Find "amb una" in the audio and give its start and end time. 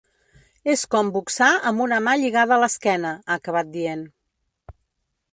1.71-1.99